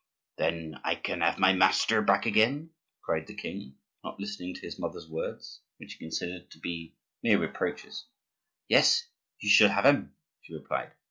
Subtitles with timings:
[0.39, 2.71] "Then I can have my master back again?"
[3.03, 7.37] cried the king, not listening to his mother's words, which he considered to be mere
[7.37, 8.05] reproaches.
[8.67, 9.07] "Yes,
[9.41, 10.91] you shall have him," she replied.